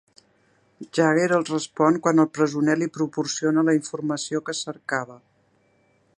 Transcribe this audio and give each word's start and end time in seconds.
Jagger 0.99 1.27
els 1.37 1.51
respon 1.55 1.99
quan 2.07 2.23
el 2.23 2.31
presoner 2.39 2.77
li 2.81 2.89
proporciona 2.99 3.69
la 3.69 3.79
informació 3.81 4.43
que 4.49 4.59
cercava. 4.65 5.21